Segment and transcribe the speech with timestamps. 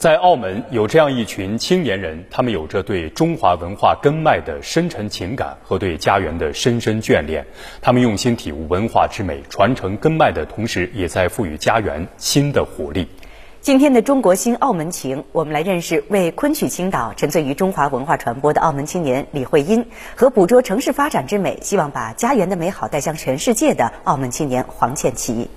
[0.00, 7.44] 在澳门有这样一群青年人，他们有着对中华文化根脉的深沉情感和对家园的深深眷恋。
[7.82, 13.06] 他们用心体悟文化之美，传承根脉的同时，也在赋予家园新的活力。
[13.60, 19.84] 今天的中国新澳门情，我们来认识为昆曲倾倒、沉醉于中华文化传播的澳门青年李慧英，
[20.16, 25.50] 和捕捉城市发展之美，希望把家园的美好带向全世界的澳门青年黄倩琪。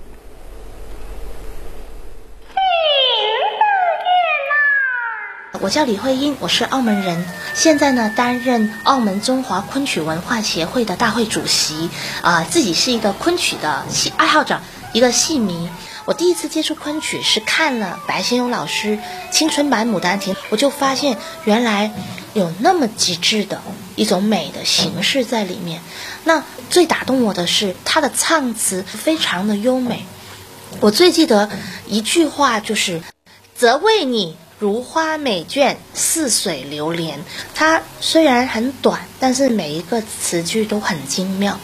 [5.64, 11.88] 我叫李慧英，我是澳门人，现在呢担任澳门中华昆曲文化协会的大会主席，
[12.20, 14.60] 啊，自己是一个昆曲的戏爱好者，
[14.92, 15.70] 一个戏迷。
[16.04, 18.98] 我第一次接触昆曲是看了白先勇老师
[19.32, 21.90] 青春版《牡丹亭》，我就发现原来
[22.34, 23.62] 有那么极致的
[23.96, 25.80] 一种美的形式在里面。
[26.24, 30.04] 那最打动我的是他的唱词非常的优美，
[30.80, 31.48] 我最记得
[31.86, 33.00] 一句话就是
[33.56, 34.36] “则为你”。
[34.64, 37.20] 如花美眷，似水流年。
[37.54, 41.60] 它虽然很短，但是每一个词句都很精妙。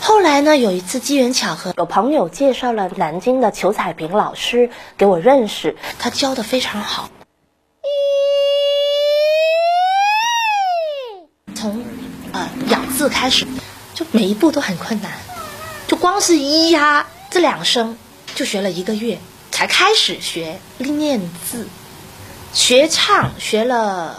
[0.00, 7.08] 后来呢，有一次机缘巧合，有朋友介绍了南京的裘彩萍老师给我认识，他教的非常好。
[11.54, 11.82] 从
[12.32, 13.46] 呃咬字开始，
[13.94, 15.10] 就每一步都很困难，
[15.88, 17.96] 就光是咿呀这两声
[18.34, 19.18] 就学了一个月，
[19.50, 21.66] 才开始学练字。
[22.52, 24.18] 学唱学了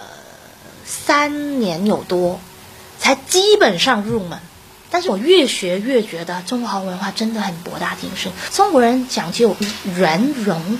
[0.86, 2.40] 三年有多，
[3.00, 4.40] 才基本上入门。
[4.90, 8.32] 但是我越学越觉得中华文化真的很博大精深。
[8.52, 9.56] 中国人讲究
[9.96, 10.80] 圆融，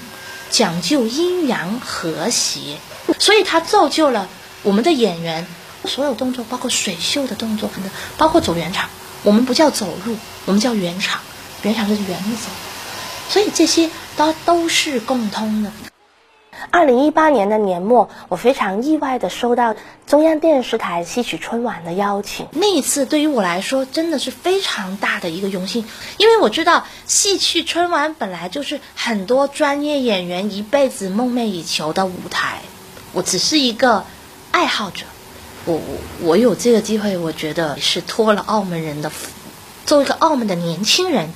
[0.50, 2.78] 讲究阴阳和谐，
[3.20, 4.28] 所以它造就了
[4.64, 5.48] 我们的演员
[5.86, 7.70] 所有动作，包括水袖的动作，
[8.18, 8.90] 包括走圆场，
[9.24, 11.22] 我们不叫走路，我们叫圆场，
[11.64, 12.50] 圆场就是圆走。
[13.30, 15.72] 所以这些都都是共通的。
[16.70, 22.48] 二零一八年的年末，我非常意外的收到中央电视台戏曲春晚的邀请。
[22.52, 25.86] 那一次对于我来说真的是非常大的一个荣幸，
[26.18, 32.60] 因为我知道戏曲春晚本来就是很多专业演员一辈子梦寐以求的舞台。
[33.14, 34.06] 我只是一个
[34.52, 35.06] 爱好者，
[35.66, 35.82] 我我
[36.22, 39.30] 我有这个机会，我觉得是托了澳门人的福。
[39.86, 41.34] 作为一个澳门的年轻人，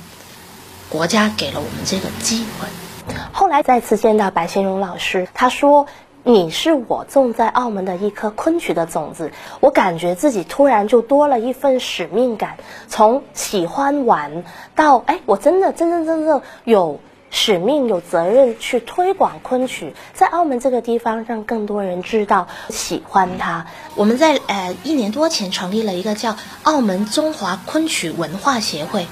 [0.88, 2.68] 国家给了我们这个机会。
[3.32, 5.86] 后来再次见到白先勇老师，他说
[6.24, 9.30] ：“你是我种在澳门的一颗昆曲的种子。”
[9.60, 12.56] 我感觉自己突然就多了一份使命感，
[12.88, 14.44] 从喜欢玩
[14.74, 17.00] 到哎，我真的真真正正有
[17.30, 23.66] 使命、有责任去推广昆曲，在澳门这个地方让更多人知道、喜欢它。
[23.94, 29.06] 我们在呃一年多前成立了一个叫澳门中华昆曲文化协会，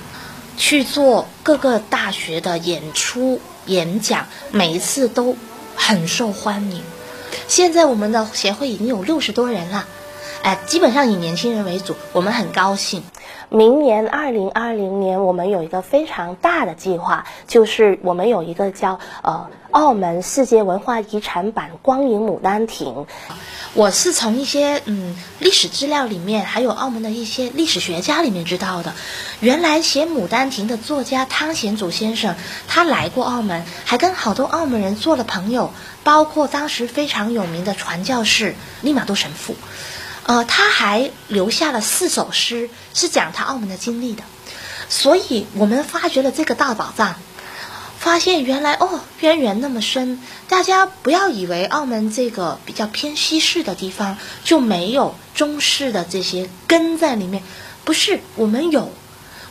[0.56, 3.40] 去做各个大学的演出。
[3.66, 5.36] 演讲每一次都
[5.76, 6.82] 很受欢迎。
[7.48, 9.86] 现在我们的协会已经有六十多人了，
[10.42, 11.96] 哎，基本上以年轻人为主。
[12.12, 13.02] 我们很高兴。
[13.48, 23.06] 明年二零二零年，我们有一个非常大的计划，就是我们有一个叫呃澳门世界文化遗产版光影牡丹亭。
[23.74, 28.92] 我是从一些嗯历史资料里面，还有澳门的一些历史学家里面知道的，
[29.40, 32.36] 原来写《牡丹亭》的作家汤显祖先生，
[32.68, 35.70] 他来过澳门，还跟好多澳门人做了朋友，
[36.04, 39.56] 包括当时非常有名的传教士利玛窦神父，
[40.24, 44.22] 呃，他还留下了四首诗，是讲他澳门的经历的，
[44.88, 47.16] 所以我们发掘了这个大宝藏。
[47.98, 57.42] 发现原来哦渊源那么深，大家不要以为澳门这个比较偏西式的地方就没有中式的这些根在里面，
[57.84, 58.92] 不是我们有，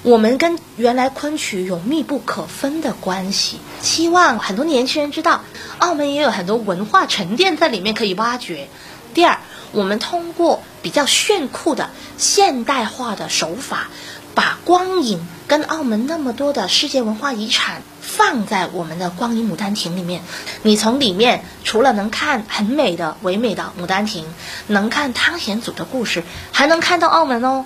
[0.03, 3.59] 我们跟原来昆曲有密不可分的关系。
[3.81, 5.43] 希望很多年轻人知道，
[5.79, 8.69] 澳门也有很多文化沉淀在里面可以挖掘。
[9.15, 9.39] 第二，
[9.73, 13.87] 我们通过比较炫酷的现代化的手法，
[14.33, 17.81] 把光影跟澳门那么多的世界文化遗产。
[17.99, 20.21] 放在我们的光影牡丹亭里面，
[20.61, 24.25] 你从里面除了能看很美的唯美的牡丹亭，
[24.67, 27.65] 能看汤显祖的故事，还能看到澳门哦。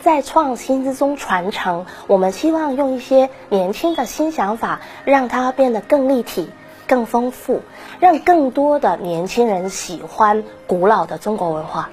[0.00, 6.50] 在创新之中传承，我们希望用一些年轻的新想法，让它变得更立体、
[6.90, 7.62] 更丰富，
[8.00, 11.88] 让更多的年轻人喜欢古老的中国文化。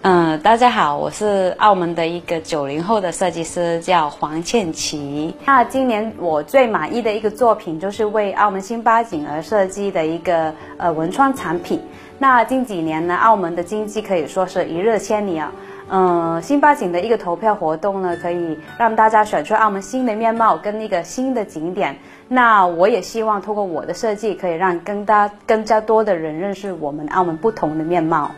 [0.00, 5.36] 嗯，大家好，我是澳门的一个九零后的设计师，叫黄倩琪。
[5.44, 11.80] 那今年我最满意的一个作品，就是为澳门新八景而设计的一个呃文创产品。
[12.18, 15.52] 那近几年呢，澳门的经济可以说是一日千里啊。
[15.90, 21.98] 嗯，新八景的一个投票活动呢，可以让大家选出澳门新的面貌跟一个新的景点。
[22.28, 28.30] 那我也希望通过我的设计，可以让更大、更加多的人认识我们澳门不同的面貌。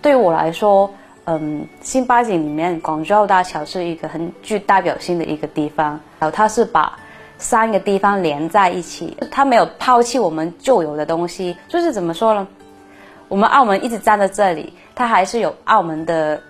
[0.00, 0.88] 对我来说，
[1.24, 6.96] 嗯，新八景里面广州大桥是一个很具代表性的一个地方，然后它是把
[7.38, 12.46] 三个地方连在一起，它没有抛弃我们旧有的东西，就是怎么说呢？
[13.26, 16.40] 我们澳门一直站在这里，它还是有澳门的。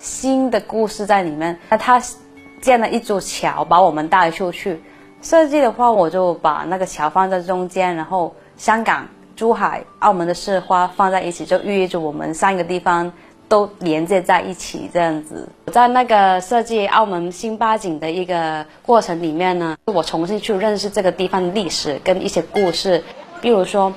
[0.00, 1.56] 新的故事在里面。
[1.68, 2.02] 那他
[2.60, 4.82] 建了一座桥，把我们带出去。
[5.22, 9.06] 设计的话，我就把那个桥放在中间，然后香港、
[9.36, 13.12] 珠海、澳门的市花放在一起，就寓意着我们三个地方
[13.46, 15.46] 都连接在一起这样子。
[15.66, 23.04] 在那个设计澳门新八景的一个过程里面呢，我重新去认识这个地方的历史跟一些故事，
[23.42, 23.92] 比如说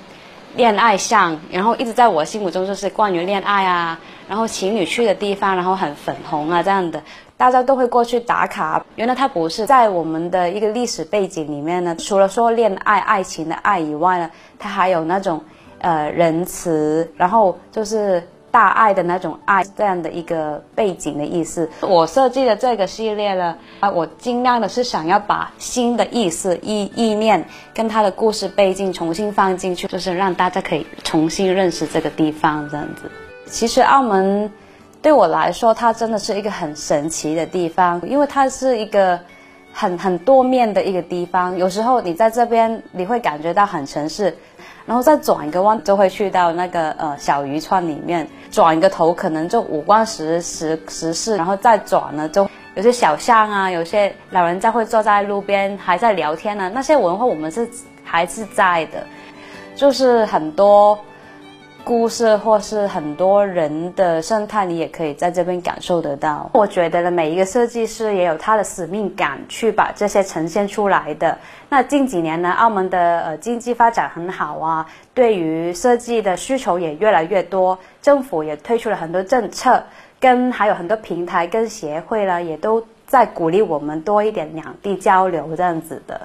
[0.57, 3.99] 恋爱巷，然后一直在我心目中就是关于恋爱啊。
[4.27, 7.01] 然后情侣去的地方，然后很粉红啊，这样的，
[7.37, 8.83] 大家都会过去打卡。
[8.95, 11.95] 原来它不是在我们的一个历史背景里面呢。
[11.95, 15.41] 除了说恋爱、爱情的爱以外呢，它还有那种，
[15.79, 21.69] 呃，仁慈，然后就是大爱的那种爱，这样的一个背景的意思。
[21.81, 27.43] 我设计的这个系列呢，啊，我尽量的是想要把新的意思、意意念
[27.73, 33.11] 跟它的故事背景重新放进去，就是让大家可以重新认识这个地方，这样子。
[33.53, 34.51] 其实澳门
[34.99, 39.17] 对我来说，它真的是一个很神奇的地方，因为它是一个
[39.71, 41.55] 很很多面的一个地方。
[41.55, 44.35] 有时候你在这边，你会感觉到很城市，
[44.87, 48.27] 然后再转一个弯，就会去到那个呃小渔村里面。
[48.49, 56.71] 转一个头，可能就五光十十十四，然后再转呢，就有些小巷啊，有些老人家会坐在路边还在聊天呢。
[56.73, 57.69] 那些文化我们是
[58.03, 59.05] 还是在的，
[59.75, 60.97] 就是很多。
[61.83, 66.49] 故事或是很多人的生态，你也可以在这边感受得到。
[66.53, 71.37] 我觉得呢，每一个设计师也有他的使命感，去把这些呈现出来的。
[71.67, 79.83] 那近几年呢，澳门的呃经济发展很好啊，对于设计的需求也越来越多，政府也推出了很多政策，
[80.21, 86.21] 跟还有很多平台跟协会呢，也都在鼓励我们多一点两地交流这样子的。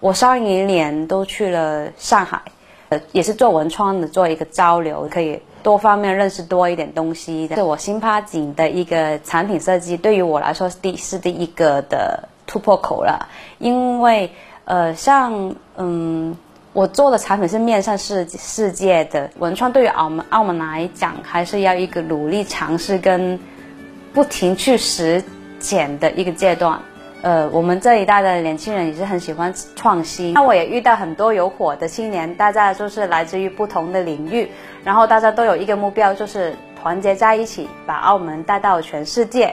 [0.00, 2.42] 我上一年都去了上海。
[2.90, 7.46] 呃，也是做文创的，做一个交流，可以多方面认识多一点东西。
[7.48, 13.28] 是我新趴景的一个产品设计，对于我来说是第是第一个的突破口了。
[13.58, 14.30] 因为
[14.64, 16.36] 呃，像嗯，
[16.72, 23.38] 我做的产品是面向世世界的文创，对于澳门澳门来讲，还是要一个努力尝试跟
[24.14, 25.22] 不停去实
[25.58, 26.80] 践的一个阶段。
[27.20, 30.34] 呃，我们这一代的年轻人也是很喜欢创新。
[30.34, 34.48] 那我也遇到很多有火的青年，大家就是来自于不同的领域，
[34.84, 39.52] 然后大家都有一个目标，就是团结在一起，把澳门带到全世界。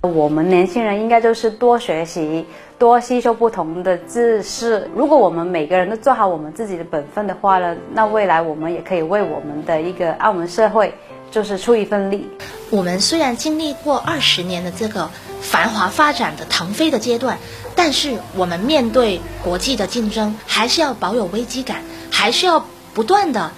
[0.00, 2.44] 我们年轻人应该就是多学习，
[2.76, 4.90] 多吸收不同的知识。
[4.96, 10.92] 如果我们每个人都做好我们自己的本分的话呢，那未来我们也可以为我们的一个澳门社会。
[11.32, 12.28] 就是出一份力。
[12.70, 17.38] 我们虽然经历过二十年的这个繁华发展的腾飞的阶段，
[17.74, 22.64] 但是我们面对国际的竞争，还是要保有危机感，还是要
[22.94, 23.50] 不断的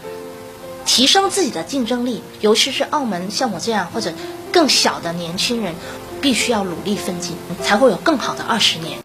[0.86, 2.22] 提升自己的竞争力。
[2.40, 4.12] 尤其是澳门像我这样或者
[4.52, 5.74] 更小的年轻人，
[6.22, 9.00] 必须要努力奋进，才会有更好的二十年。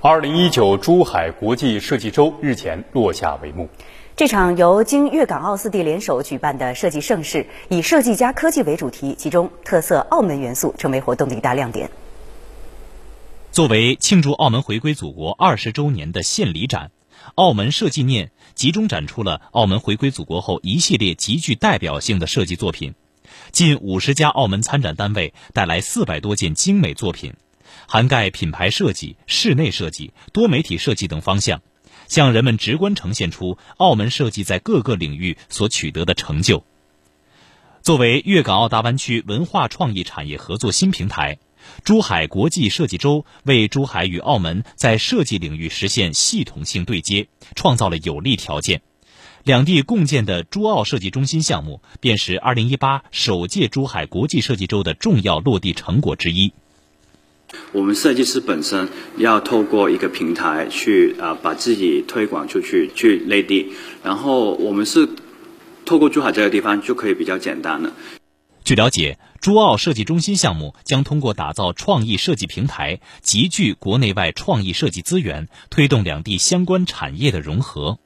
[0.00, 3.68] 二零一九珠海国际设计周日前落下帷幕。
[4.16, 11.90] 这场由京粤港澳四地联手举办的设计盛事，以“设计加科技”为主题，其中特色澳门元素成为活动的一大亮点。
[13.50, 16.92] 作为庆祝澳门回归祖国二十周年的献礼展，
[17.34, 22.94] 澳门设计念集中展出了澳门回归祖国后一系列极具代表性的设计作品。
[23.50, 27.34] 近五十家澳门参展单位带来四百多件精美作品，
[27.88, 31.60] 涵盖品牌设计、室内设计、多媒体设计等方向。
[32.08, 36.64] 向人们直观呈现出澳门设计在各个领域所取得的成就。
[37.82, 41.38] 作为粤港澳大湾区文化创意产业合作新平台，
[41.84, 48.80] 珠海国际设计周为珠海与澳门在设计领域实现系统性对接创造了有利条件。
[49.42, 56.54] 两地共建的珠澳设计中心项目，便是2018首届珠海国际设计周的重要落地成果之一。
[57.72, 63.72] 我们设计师本身要透过一个平台去啊，把自己推广出去，去内地。
[64.02, 65.08] 然后我们是
[65.84, 67.92] 透过珠海这个地方就可以比较简单了。
[68.64, 77.98] 据了解，珠澳设计中心项目将通过打造创意设计平台，集聚国内外创意设计资源，推动两地相关产业的融合。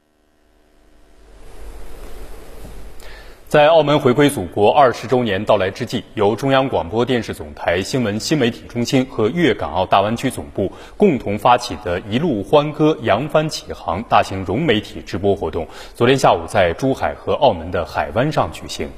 [3.49, 18.90] 在澳门回归祖国二十周年到来之际，由中央广播电视总台新闻新媒体中心和粤港澳大湾区总部共同发起的一路欢歌扬帆起航大型融媒体直播活动，昨天下午在珠海和澳门的海湾上举行。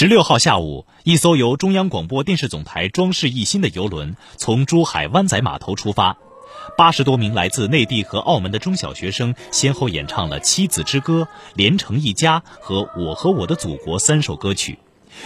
[0.00, 6.16] 十六号下午，一艘由中央广播电视总台装饰一新的游轮从珠海湾仔码头出发，
[6.74, 11.20] 八十多名来自内地和澳门的中小学生先后演唱了《七子之歌》
[11.54, 14.78] 《连成一家》和《我和我的祖国》三首歌曲，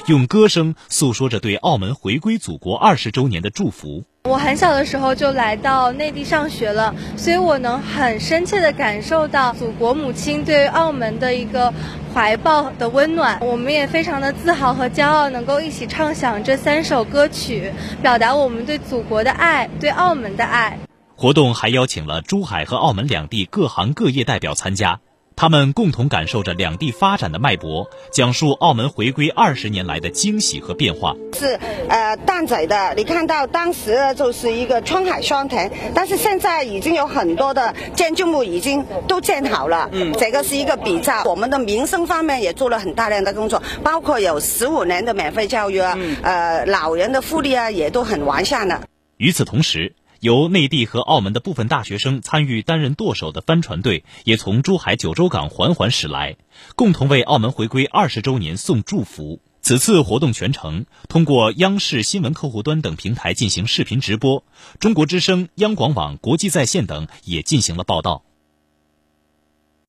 [0.08, 4.04] 用歌声诉说着对澳门回归祖国二十周年的祝福。
[4.26, 11.70] 我很小的时候就来到内地上学了，所以我能很深切的感受到祖国母亲对澳门的一个
[12.14, 13.38] 怀抱的温暖。
[13.42, 20.78] 我们也非常的自豪和骄傲，能够一起唱响这三首歌曲，表达我们对祖国的爱，对澳门的爱。
[21.14, 25.00] 活动还邀请了珠海和澳门两地各行各业代表参加。
[25.36, 31.14] 他们共同感受着两地发展的脉搏，讲述澳门回归二十年来的惊喜和变化。
[31.36, 39.90] 是呃，蛋仔的，你看到当时就是一个春海双田，但是现在已经有很多的建筑物已经都建好了。
[39.92, 41.24] 嗯，这个是一个比较。
[41.24, 48.82] 我们的民生方面也做了很大量的工作，包括有十五年的免费教育啊，呃，老人的福利啊也都很完善了。
[49.16, 49.94] 与此同时。
[50.24, 56.38] 由内地和澳门的部分大学生参与担任舵手的帆船队，也从珠海九州港缓缓驶来，
[56.76, 59.42] 共同为澳门回归二十周年送祝福。
[59.60, 64.44] 此次活动全程通过央视新闻客户端等平台进行视频直播，
[64.80, 68.22] 中国之声、央广网、国际在线等也进行了报道。